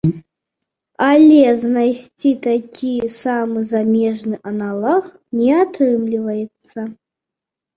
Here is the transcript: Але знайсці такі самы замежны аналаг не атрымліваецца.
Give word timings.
Але 1.07 1.41
знайсці 1.63 2.31
такі 2.47 2.93
самы 3.17 3.59
замежны 3.73 4.35
аналаг 4.53 5.03
не 5.43 5.51
атрымліваецца. 5.67 6.79